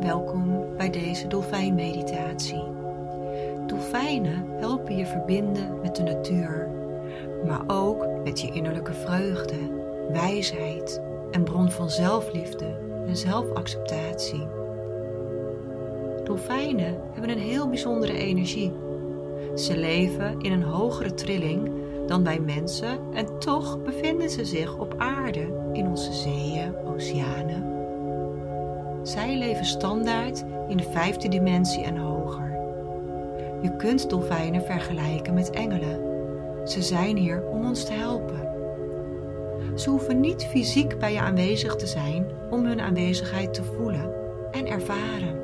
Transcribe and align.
Welkom 0.00 0.76
bij 0.76 0.90
deze 0.90 1.26
dolfijnmeditatie. 1.26 2.62
Dolfijnen 3.66 4.46
helpen 4.58 4.96
je 4.96 5.06
verbinden 5.06 5.80
met 5.80 5.96
de 5.96 6.02
natuur, 6.02 6.68
maar 7.46 7.62
ook 7.66 8.06
met 8.24 8.40
je 8.40 8.52
innerlijke 8.52 8.92
vreugde, 8.92 9.56
wijsheid 10.12 11.02
en 11.30 11.44
bron 11.44 11.70
van 11.70 11.90
zelfliefde 11.90 12.78
en 13.06 13.16
zelfacceptatie. 13.16 14.46
Dolfijnen 16.24 17.00
hebben 17.12 17.30
een 17.30 17.42
heel 17.42 17.68
bijzondere 17.68 18.16
energie. 18.16 18.72
Ze 19.54 19.76
leven 19.76 20.40
in 20.40 20.52
een 20.52 20.62
hogere 20.62 21.14
trilling 21.14 21.70
dan 22.06 22.24
wij 22.24 22.40
mensen 22.40 22.98
en 23.12 23.38
toch 23.38 23.82
bevinden 23.82 24.30
ze 24.30 24.44
zich 24.44 24.78
op 24.78 24.94
aarde 24.98 25.70
in 25.72 25.86
onze 25.86 26.12
zeeën, 26.12 26.76
oceanen 26.86 27.77
zij 29.08 29.38
leven 29.38 29.64
standaard 29.64 30.44
in 30.68 30.76
de 30.76 30.90
vijfde 30.90 31.28
dimensie 31.28 31.84
en 31.84 31.96
hoger. 31.96 32.50
Je 33.62 33.76
kunt 33.76 34.10
dolfijnen 34.10 34.62
vergelijken 34.62 35.34
met 35.34 35.50
engelen. 35.50 36.00
Ze 36.64 36.82
zijn 36.82 37.16
hier 37.16 37.42
om 37.42 37.64
ons 37.64 37.84
te 37.84 37.92
helpen. 37.92 38.48
Ze 39.74 39.90
hoeven 39.90 40.20
niet 40.20 40.44
fysiek 40.44 40.98
bij 40.98 41.12
je 41.12 41.20
aanwezig 41.20 41.76
te 41.76 41.86
zijn 41.86 42.26
om 42.50 42.64
hun 42.64 42.80
aanwezigheid 42.80 43.54
te 43.54 43.64
voelen 43.64 44.12
en 44.50 44.66
ervaren. 44.66 45.40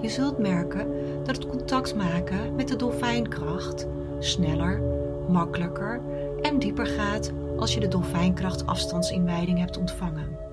Je 0.00 0.08
zult 0.08 0.38
merken 0.38 0.88
dat 1.24 1.36
het 1.36 1.46
contact 1.46 1.94
maken 1.94 2.54
met 2.54 2.68
de 2.68 2.76
dolfijnkracht 2.76 3.86
sneller, 4.18 4.82
makkelijker 5.28 6.00
en 6.42 6.58
dieper 6.58 6.86
gaat 6.86 7.32
als 7.56 7.74
je 7.74 7.80
de 7.80 7.88
dolfijnkracht 7.88 8.66
afstandsinwijding 8.66 9.58
hebt 9.58 9.78
ontvangen. 9.78 10.45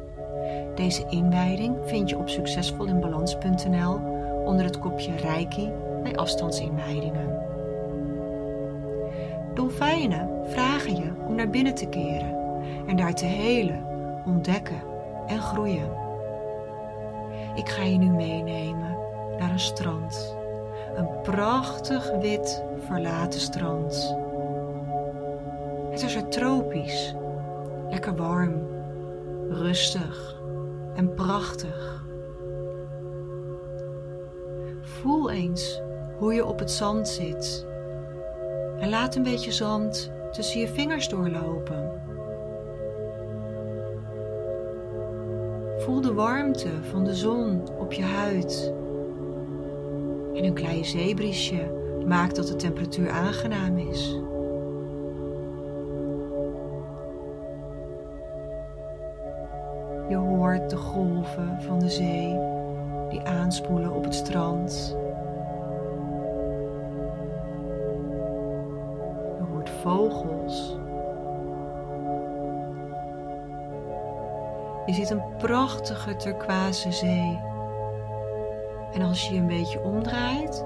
Deze 0.76 1.06
inwijding 1.10 1.76
vind 1.86 2.10
je 2.10 2.18
op 2.18 2.30
succesvolinbalans.nl 2.30 4.00
onder 4.46 4.66
het 4.66 4.80
kopje 4.80 5.16
Reiki 5.16 5.72
bij 6.04 6.16
afstandsinwijdingen. 6.16 7.42
Dolfijnen 9.54 10.30
vragen 10.46 10.96
je 10.96 11.12
om 11.28 11.36
naar 11.36 11.50
binnen 11.50 11.76
te 11.76 11.88
keren 11.88 12.36
en 12.88 12.96
daar 12.96 13.14
te 13.14 13.26
helen, 13.26 13.86
ontdekken 14.26 14.82
en 15.28 15.40
groeien. 15.40 15.92
Ik 17.56 17.70
ga 17.70 17.84
je 17.84 17.98
nu 17.98 18.10
meenemen 18.10 18.98
naar 19.40 19.52
een 19.52 19.60
strand. 19.60 20.38
Een 20.96 21.10
prachtig 21.22 22.12
wit 22.22 22.64
verlaten 22.78 23.40
strand. 23.40 24.16
Het 25.90 26.04
is 26.04 26.16
er 26.16 26.28
tropisch, 26.28 27.16
lekker 27.90 28.16
warm, 28.16 28.68
rustig 29.50 30.42
en 30.96 31.14
prachtig. 31.14 32.06
Voel 34.82 35.32
eens 35.32 35.82
hoe 36.18 36.34
je 36.34 36.46
op 36.46 36.60
het 36.60 36.72
zand 36.72 37.08
zit 37.08 37.66
en 38.80 38.90
laat 38.90 39.16
een 39.16 39.24
beetje 39.24 39.52
zand 39.52 40.12
tussen 40.32 40.60
je 40.60 40.68
vingers 40.68 41.10
doorlopen. 41.10 42.02
Voel 45.78 46.02
de 46.02 46.14
warmte 46.14 46.70
van 46.82 47.04
de 47.04 47.16
zon 47.16 47.70
op 47.78 47.94
je 47.94 48.04
huid. 48.04 48.74
En 50.34 50.44
een 50.44 50.54
klein 50.54 50.86
zeebriesje 50.86 51.82
maakt 52.06 52.36
dat 52.36 52.48
de 52.48 52.56
temperatuur 52.56 53.10
aangenaam 53.10 53.78
is. 53.78 54.20
Je 60.08 60.16
hoort 60.16 60.70
de 60.70 60.78
golven 60.78 61.58
van 61.62 61.80
de 61.80 61.90
zee 61.90 62.40
die 63.10 63.22
aanspoelen 63.22 63.94
op 63.94 64.04
het 64.04 64.16
strand. 64.16 64.96
Je 69.38 69.44
hoort 69.52 69.70
vogels. 69.70 70.78
Je 74.86 74.94
ziet 74.94 75.10
een 75.10 75.24
prachtige 75.38 76.16
turquoise 76.16 76.92
zee. 76.92 77.40
En 78.94 79.02
als 79.02 79.28
je 79.28 79.34
je 79.34 79.40
een 79.40 79.48
beetje 79.48 79.84
omdraait, 79.84 80.66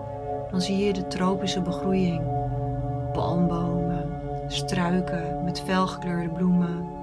dan 0.52 0.62
zie 0.62 0.86
je 0.86 0.94
de 0.94 1.08
tropische 1.08 1.62
begroeiing. 1.62 2.22
Palmbomen, 3.14 4.22
struiken 4.48 5.44
met 5.44 5.62
felgekleurde 5.62 6.30
bloemen 6.30 6.97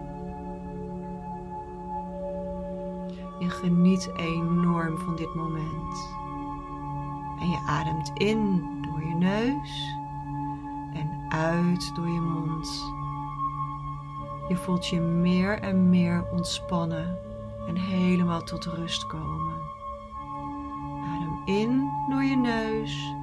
Je 3.39 3.51
geniet 3.51 4.11
enorm 4.17 4.99
van 4.99 5.17
dit 5.17 5.35
moment. 5.35 6.17
En 7.41 7.49
je 7.49 7.63
ademt 7.67 8.11
in 8.15 8.63
door 8.83 9.05
je 9.05 9.15
neus 9.15 9.97
en 10.93 11.25
uit 11.29 11.95
door 11.95 12.09
je 12.09 12.21
mond. 12.21 12.93
Je 14.49 14.57
voelt 14.57 14.87
je 14.87 15.01
meer 15.01 15.61
en 15.61 15.91
meer 15.91 16.25
ontspannen 16.33 17.19
en 17.67 17.77
helemaal 17.77 18.43
tot 18.43 18.65
rust 18.65 19.07
komen. 19.07 19.55
Adem 21.15 21.43
in 21.45 21.91
door 22.09 22.23
je 22.25 22.37
neus 22.37 23.15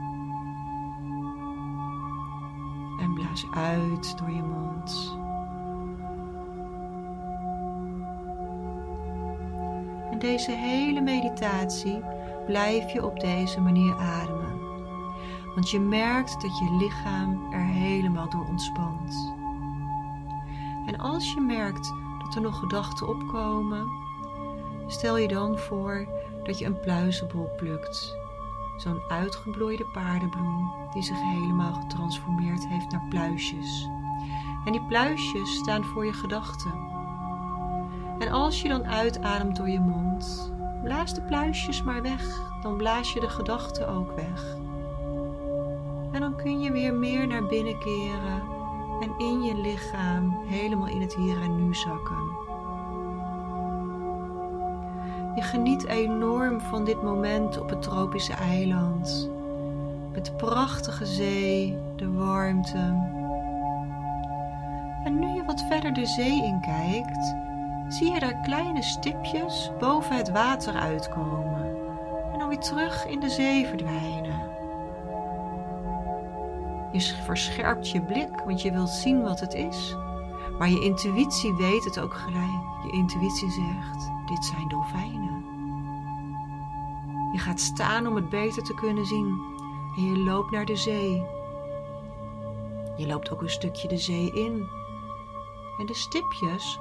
en 3.00 3.14
blaas 3.14 3.46
uit 3.52 4.18
door 4.18 4.32
je 4.32 4.44
mond. 4.44 5.21
Deze 10.22 10.52
hele 10.52 11.02
meditatie 11.02 12.02
blijf 12.46 12.92
je 12.94 13.06
op 13.06 13.20
deze 13.20 13.62
manier 13.62 13.96
ademen. 13.96 14.60
Want 15.56 15.70
je 15.70 15.80
merkt 15.80 16.42
dat 16.42 16.58
je 16.60 16.78
lichaam 16.80 17.54
er 17.54 17.66
helemaal 17.66 18.30
door 18.30 18.46
ontspant. 18.48 19.34
En 20.86 21.00
als 21.00 21.34
je 21.34 21.42
merkt 21.42 21.94
dat 22.24 22.36
er 22.36 22.42
nog 22.42 22.60
gedachten 22.60 23.08
opkomen, 23.08 23.88
stel 24.88 25.18
je 25.18 25.28
dan 25.28 25.58
voor 25.58 26.08
dat 26.44 26.60
je 26.60 26.66
een 26.66 26.80
pluizenbol 26.80 27.50
plukt. 27.58 28.18
Zo'n 28.78 29.02
uitgebloeide 29.10 29.86
paardenbloem 29.86 30.74
die 30.94 31.04
zich 31.04 31.22
helemaal 31.22 31.74
getransformeerd 31.74 32.68
heeft 32.68 32.92
naar 32.92 33.06
pluisjes. 33.10 33.90
En 34.66 34.72
die 34.72 34.86
pluisjes 34.88 35.56
staan 35.56 35.84
voor 35.84 36.06
je 36.06 36.14
gedachten. 36.14 36.91
En 38.22 38.32
als 38.32 38.62
je 38.62 38.70
dan 38.70 38.86
uitademt 38.86 39.56
door 39.56 39.70
je 39.70 39.80
mond, 39.80 40.52
blaas 40.84 41.14
de 41.14 41.22
pluisjes 41.22 41.84
maar 41.84 42.02
weg. 42.02 42.50
Dan 42.62 42.78
blaas 42.78 43.14
je 43.14 43.20
de 43.20 43.30
gedachten 43.30 43.88
ook 43.88 44.16
weg. 44.16 44.56
En 46.12 46.22
dan 46.22 46.36
kun 46.36 46.62
je 46.62 46.72
weer 46.72 46.94
meer 46.94 47.28
naar 47.28 47.46
binnen 47.46 47.80
keren 47.80 48.42
en 49.02 49.14
in 49.18 49.44
je 49.44 49.56
lichaam 49.56 50.38
helemaal 50.46 50.88
in 50.88 51.02
het 51.02 51.16
hier 51.16 51.42
en 51.42 51.66
nu 51.66 51.76
zakken. 51.76 52.40
Je 55.36 55.42
geniet 55.42 55.86
enorm 55.86 56.62
van 56.62 56.86
dit 56.86 57.04
moment 57.04 57.60
op 57.60 57.70
het 57.70 57.82
tropische 57.82 58.34
eiland. 58.34 59.30
Met 60.14 60.26
de 60.26 60.34
prachtige 60.34 61.06
zee, 61.06 61.78
de 61.96 62.12
warmte. 62.12 63.10
En 65.04 65.20
nu 65.20 65.28
je 65.28 65.44
wat 65.46 65.62
verder 65.62 65.94
de 65.94 66.06
zee 66.06 66.44
in 66.44 66.60
kijkt, 66.62 67.36
zie 67.94 68.12
je 68.12 68.20
daar 68.20 68.42
kleine 68.42 68.84
stipjes 68.84 69.72
boven 69.80 70.16
het 70.16 70.32
water 70.32 70.74
uitkomen 70.74 71.76
en 72.34 72.40
dan 72.40 72.48
weer 72.48 72.60
terug 72.60 73.08
in 73.08 73.20
de 73.20 73.30
zee 73.30 73.66
verdwijnen. 73.66 74.50
Je 76.92 77.02
verscherpt 77.02 77.90
je 77.90 78.02
blik, 78.02 78.42
want 78.46 78.62
je 78.62 78.72
wilt 78.72 78.90
zien 78.90 79.22
wat 79.22 79.40
het 79.40 79.54
is. 79.54 79.96
Maar 80.58 80.70
je 80.70 80.84
intuïtie 80.84 81.54
weet 81.54 81.84
het 81.84 82.00
ook 82.00 82.14
gelijk. 82.14 82.84
Je 82.84 82.92
intuïtie 82.92 83.52
zegt: 83.52 84.12
dit 84.26 84.46
zijn 84.46 84.68
dolfijnen. 84.68 85.46
Je 87.32 87.38
gaat 87.38 87.60
staan 87.60 88.08
om 88.08 88.16
het 88.16 88.30
beter 88.30 88.64
te 88.64 88.74
kunnen 88.74 89.06
zien 89.06 89.42
en 89.98 90.04
je 90.04 90.18
loopt 90.18 90.52
naar 90.52 90.66
de 90.66 90.76
zee. 90.76 91.24
Je 92.98 93.08
loopt 93.08 93.32
ook 93.32 93.42
een 93.42 93.50
stukje 93.50 93.88
de 93.88 93.98
zee 93.98 94.32
in. 94.34 94.68
En 95.80 95.86
de 95.86 95.96
stipjes 95.96 96.80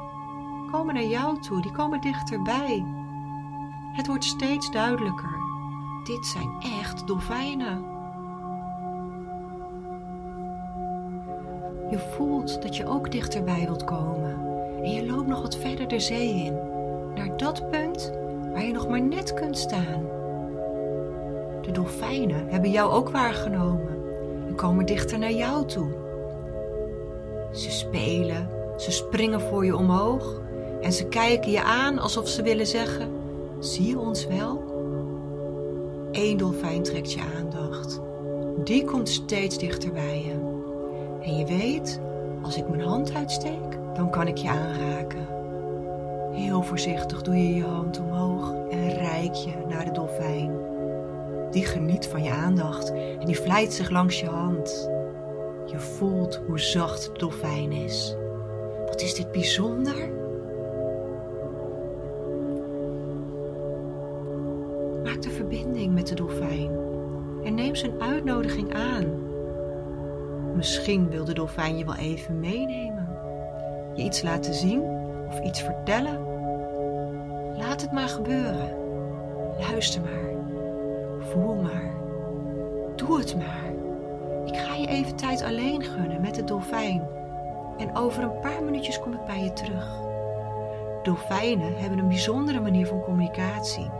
komen 0.70 0.94
naar 0.94 1.04
jou 1.04 1.40
toe, 1.40 1.62
die 1.62 1.72
komen 1.72 2.00
dichterbij. 2.00 2.84
Het 3.92 4.06
wordt 4.06 4.24
steeds 4.24 4.70
duidelijker. 4.70 5.38
Dit 6.04 6.26
zijn 6.26 6.50
echt 6.80 7.06
dolfijnen. 7.06 7.84
Je 11.90 11.98
voelt 11.98 12.62
dat 12.62 12.76
je 12.76 12.86
ook 12.86 13.10
dichterbij 13.10 13.64
wilt 13.64 13.84
komen 13.84 14.38
en 14.82 14.90
je 14.90 15.06
loopt 15.06 15.26
nog 15.26 15.42
wat 15.42 15.56
verder 15.56 15.88
de 15.88 16.00
zee 16.00 16.34
in, 16.34 16.58
naar 17.14 17.36
dat 17.36 17.70
punt 17.70 18.12
waar 18.52 18.64
je 18.64 18.72
nog 18.72 18.88
maar 18.88 19.02
net 19.02 19.34
kunt 19.34 19.58
staan. 19.58 20.02
De 21.62 21.70
dolfijnen 21.72 22.48
hebben 22.48 22.70
jou 22.70 22.90
ook 22.92 23.10
waargenomen 23.10 23.98
en 24.46 24.54
komen 24.54 24.86
dichter 24.86 25.18
naar 25.18 25.32
jou 25.32 25.66
toe. 25.66 25.88
Ze 27.52 27.70
spelen, 27.70 28.50
ze 28.76 28.90
springen 28.90 29.40
voor 29.40 29.64
je 29.64 29.76
omhoog 29.76 30.39
en 30.80 30.92
ze 30.92 31.04
kijken 31.04 31.50
je 31.50 31.62
aan 31.62 31.98
alsof 31.98 32.28
ze 32.28 32.42
willen 32.42 32.66
zeggen: 32.66 33.08
Zie 33.58 33.86
je 33.86 33.98
ons 33.98 34.26
wel? 34.26 34.62
Eén 36.12 36.36
dolfijn 36.36 36.82
trekt 36.82 37.12
je 37.12 37.20
aandacht. 37.36 38.00
Die 38.64 38.84
komt 38.84 39.08
steeds 39.08 39.58
dichter 39.58 39.92
bij 39.92 40.22
je. 40.24 40.34
En 41.22 41.36
je 41.36 41.44
weet, 41.44 42.00
als 42.42 42.56
ik 42.56 42.68
mijn 42.68 42.82
hand 42.82 43.14
uitsteek, 43.14 43.78
dan 43.94 44.10
kan 44.10 44.26
ik 44.26 44.36
je 44.36 44.48
aanraken. 44.48 45.26
Heel 46.32 46.62
voorzichtig 46.62 47.22
doe 47.22 47.36
je 47.36 47.54
je 47.54 47.64
hand 47.64 47.98
omhoog 47.98 48.54
en 48.70 48.94
reik 48.94 49.34
je 49.34 49.52
naar 49.68 49.84
de 49.84 49.90
dolfijn. 49.90 50.58
Die 51.50 51.64
geniet 51.64 52.06
van 52.06 52.22
je 52.22 52.30
aandacht 52.30 52.92
en 52.92 53.26
die 53.26 53.40
vlijt 53.40 53.72
zich 53.72 53.90
langs 53.90 54.20
je 54.20 54.26
hand. 54.26 54.90
Je 55.66 55.78
voelt 55.78 56.40
hoe 56.46 56.60
zacht 56.60 57.04
de 57.04 57.18
dolfijn 57.18 57.72
is. 57.72 58.16
Wat 58.86 59.00
is 59.00 59.14
dit 59.14 59.32
bijzonder? 59.32 60.19
Maak 65.10 65.22
de 65.22 65.30
verbinding 65.30 65.94
met 65.94 66.06
de 66.06 66.14
dolfijn 66.14 66.70
en 67.44 67.54
neem 67.54 67.74
zijn 67.74 68.00
uitnodiging 68.00 68.74
aan. 68.74 69.04
Misschien 70.56 71.10
wil 71.10 71.24
de 71.24 71.32
dolfijn 71.32 71.78
je 71.78 71.84
wel 71.84 71.94
even 71.94 72.40
meenemen, 72.40 73.08
je 73.94 74.02
iets 74.02 74.22
laten 74.22 74.54
zien 74.54 74.80
of 75.28 75.40
iets 75.40 75.62
vertellen. 75.62 76.26
Laat 77.58 77.80
het 77.80 77.92
maar 77.92 78.08
gebeuren. 78.08 78.74
Luister 79.58 80.00
maar. 80.00 80.32
Voel 81.20 81.54
maar. 81.54 81.94
Doe 82.96 83.18
het 83.18 83.36
maar. 83.36 83.72
Ik 84.44 84.56
ga 84.56 84.74
je 84.74 84.86
even 84.86 85.16
tijd 85.16 85.42
alleen 85.42 85.82
gunnen 85.82 86.20
met 86.20 86.34
de 86.34 86.44
dolfijn. 86.44 87.08
En 87.78 87.96
over 87.96 88.22
een 88.22 88.40
paar 88.40 88.62
minuutjes 88.64 89.00
kom 89.00 89.12
ik 89.12 89.24
bij 89.26 89.42
je 89.42 89.52
terug. 89.52 90.00
Dolfijnen 91.02 91.76
hebben 91.76 91.98
een 91.98 92.08
bijzondere 92.08 92.60
manier 92.60 92.86
van 92.86 93.00
communicatie. 93.00 93.90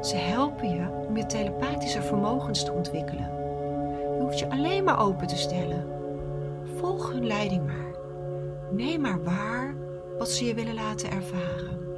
Ze 0.00 0.16
helpen 0.16 0.70
je 0.70 1.04
om 1.08 1.16
je 1.16 1.26
telepathische 1.26 2.02
vermogens 2.02 2.64
te 2.64 2.72
ontwikkelen. 2.72 3.30
Je 4.16 4.20
hoeft 4.20 4.38
je 4.38 4.50
alleen 4.50 4.84
maar 4.84 5.00
open 5.00 5.26
te 5.26 5.36
stellen. 5.36 5.86
Volg 6.76 7.12
hun 7.12 7.26
leiding 7.26 7.66
maar. 7.66 7.94
Neem 8.70 9.00
maar 9.00 9.22
waar 9.22 9.74
wat 10.18 10.30
ze 10.30 10.44
je 10.44 10.54
willen 10.54 10.74
laten 10.74 11.10
ervaren. 11.10 11.89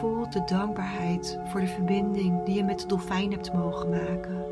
Voelt 0.00 0.32
de 0.32 0.44
dankbaarheid 0.44 1.38
voor 1.44 1.60
de 1.60 1.66
verbinding 1.66 2.44
die 2.44 2.54
je 2.54 2.64
met 2.64 2.80
de 2.80 2.86
dolfijn 2.86 3.30
hebt 3.30 3.52
mogen 3.52 3.90
maken. 3.90 4.44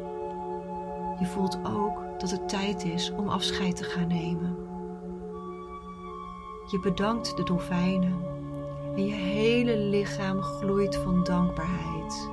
Je 1.18 1.26
voelt 1.26 1.58
ook 1.64 2.02
dat 2.18 2.30
het 2.30 2.48
tijd 2.48 2.84
is 2.84 3.12
om 3.12 3.28
afscheid 3.28 3.76
te 3.76 3.84
gaan 3.84 4.08
nemen. 4.08 4.56
Je 6.70 6.80
bedankt 6.80 7.36
de 7.36 7.42
dolfijnen 7.42 8.14
en 8.96 9.06
je 9.06 9.14
hele 9.14 9.76
lichaam 9.76 10.42
gloeit 10.42 10.96
van 10.96 11.24
dankbaarheid. 11.24 12.30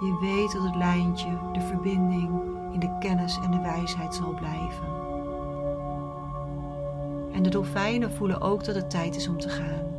Je 0.00 0.18
weet 0.20 0.52
dat 0.52 0.62
het 0.62 0.76
lijntje, 0.76 1.38
de 1.52 1.60
verbinding 1.60 2.40
in 2.72 2.80
de 2.80 2.98
kennis 2.98 3.38
en 3.44 3.50
de 3.50 3.60
wijsheid 3.60 4.14
zal 4.14 4.34
blijven. 4.34 5.03
En 7.34 7.42
de 7.42 7.50
dolfijnen 7.50 8.12
voelen 8.12 8.40
ook 8.40 8.64
dat 8.64 8.74
het 8.74 8.90
tijd 8.90 9.16
is 9.16 9.28
om 9.28 9.38
te 9.38 9.48
gaan. 9.48 9.92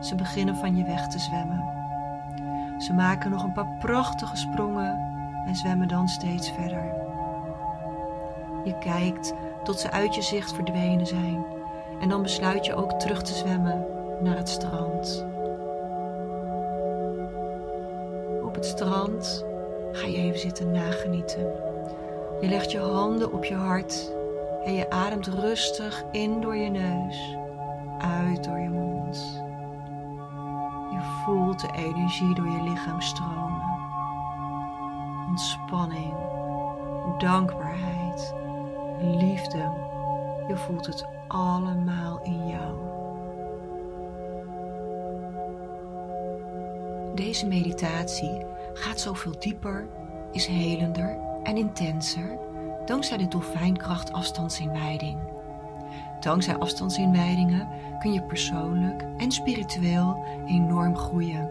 Ze 0.00 0.14
beginnen 0.14 0.56
van 0.56 0.76
je 0.76 0.84
weg 0.84 1.08
te 1.08 1.18
zwemmen. 1.18 1.64
Ze 2.78 2.92
maken 2.92 3.30
nog 3.30 3.42
een 3.42 3.52
paar 3.52 3.76
prachtige 3.78 4.36
sprongen 4.36 4.98
en 5.46 5.56
zwemmen 5.56 5.88
dan 5.88 6.08
steeds 6.08 6.50
verder. 6.50 6.92
Je 8.64 8.78
kijkt 8.78 9.34
tot 9.64 9.80
ze 9.80 9.90
uit 9.90 10.14
je 10.14 10.22
zicht 10.22 10.52
verdwenen 10.52 11.06
zijn 11.06 11.44
en 12.00 12.08
dan 12.08 12.22
besluit 12.22 12.66
je 12.66 12.74
ook 12.74 12.92
terug 12.92 13.22
te 13.22 13.34
zwemmen 13.34 13.86
naar 14.22 14.36
het 14.36 14.48
strand. 14.48 15.26
Op 18.44 18.54
het 18.54 18.64
strand 18.64 19.44
ga 19.92 20.06
je 20.06 20.16
even 20.16 20.38
zitten 20.38 20.70
nagenieten. 20.70 21.52
Je 22.40 22.48
legt 22.48 22.70
je 22.70 22.78
handen 22.78 23.32
op 23.32 23.44
je 23.44 23.54
hart 23.54 24.12
en 24.64 24.74
je 24.74 24.90
ademt 24.90 25.26
rustig 25.26 26.04
in 26.12 26.40
door 26.40 26.56
je 26.56 26.70
neus, 26.70 27.36
uit 27.98 28.44
door 28.44 28.58
je 28.58 28.68
mond. 28.68 29.42
Je 30.90 31.00
voelt 31.24 31.60
de 31.60 31.68
energie 31.72 32.34
door 32.34 32.48
je 32.48 32.62
lichaam 32.62 33.00
stromen. 33.00 33.62
Ontspanning, 35.28 36.14
dankbaarheid, 37.18 38.34
liefde. 39.00 39.70
Je 40.48 40.56
voelt 40.56 40.86
het 40.86 41.06
allemaal 41.28 42.20
in 42.22 42.48
jou. 42.48 42.76
Deze 47.14 47.46
meditatie 47.46 48.46
gaat 48.72 49.00
zoveel 49.00 49.38
dieper, 49.38 49.88
is 50.32 50.46
helender 50.46 51.18
en 51.42 51.56
intenser 51.56 52.38
dankzij 52.88 53.16
de 53.16 53.28
dolfijnkracht 53.28 54.12
afstandsinwijding. 54.12 55.18
Dankzij 56.20 56.56
afstandsinwijdingen 56.56 57.68
kun 57.98 58.12
je 58.12 58.22
persoonlijk 58.22 59.04
en 59.16 59.30
spiritueel 59.30 60.24
enorm 60.46 60.96
groeien. 60.96 61.50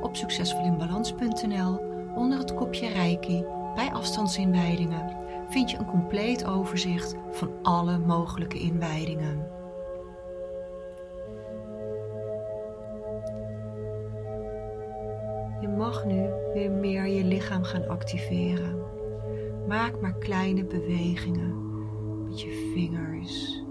Op 0.00 0.16
succesvolinbalans.nl 0.16 1.80
onder 2.14 2.38
het 2.38 2.54
kopje 2.54 2.88
Reiki 2.88 3.44
bij 3.74 3.92
afstandsinwijdingen 3.92 5.16
vind 5.48 5.70
je 5.70 5.78
een 5.78 5.86
compleet 5.86 6.44
overzicht 6.44 7.14
van 7.30 7.50
alle 7.62 7.98
mogelijke 7.98 8.58
inwijdingen. 8.58 9.46
Je 15.60 15.68
mag 15.68 16.04
nu 16.04 16.28
weer 16.54 16.70
meer 16.70 17.06
je 17.06 17.24
lichaam 17.24 17.62
gaan 17.62 17.88
activeren. 17.88 18.77
Maak 19.68 20.00
maar 20.00 20.14
kleine 20.18 20.64
bewegingen 20.64 21.54
met 22.24 22.40
je 22.40 22.70
vingers, 22.74 23.64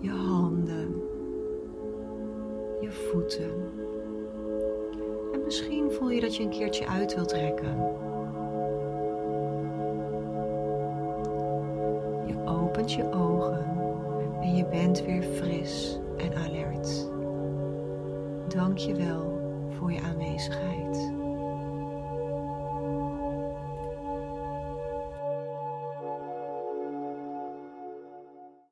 je 0.00 0.10
handen, 0.10 1.02
je 2.80 2.90
voeten. 2.90 3.50
En 5.32 5.44
misschien 5.44 5.90
voel 5.90 6.10
je 6.10 6.20
dat 6.20 6.36
je 6.36 6.42
een 6.42 6.50
keertje 6.50 6.86
uit 6.86 7.14
wilt 7.14 7.28
trekken. 7.28 7.76
Je 12.26 12.42
opent 12.44 12.92
je 12.92 13.12
ogen 13.12 13.66
en 14.40 14.56
je 14.56 14.66
bent 14.66 15.04
weer 15.04 15.22
fris 15.22 16.00
en 16.16 16.34
alert. 16.34 17.10
Dank 18.48 18.78
je 18.78 18.94
wel 18.94 19.40
voor 19.78 19.92
je 19.92 20.00
aanwezigheid. 20.00 21.17